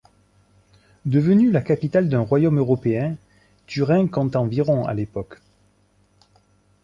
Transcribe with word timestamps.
Devenue 1.05 1.51
la 1.51 1.61
capitale 1.61 2.09
d'un 2.09 2.21
royaume 2.21 2.57
européen, 2.57 3.15
Turin 3.67 4.07
compte 4.07 4.35
environ 4.35 4.83
à 4.87 4.95
l'époque. 4.95 5.37